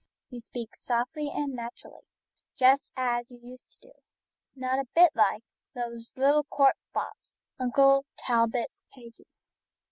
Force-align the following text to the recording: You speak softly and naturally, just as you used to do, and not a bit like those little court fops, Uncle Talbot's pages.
You 0.31 0.39
speak 0.39 0.75
softly 0.75 1.29
and 1.29 1.53
naturally, 1.53 2.07
just 2.55 2.89
as 2.97 3.29
you 3.29 3.37
used 3.37 3.71
to 3.73 3.79
do, 3.81 3.89
and 4.55 4.61
not 4.61 4.79
a 4.79 4.87
bit 4.95 5.11
like 5.15 5.43
those 5.75 6.17
little 6.17 6.43
court 6.45 6.75
fops, 6.91 7.43
Uncle 7.59 8.05
Talbot's 8.17 8.87
pages. 8.91 9.53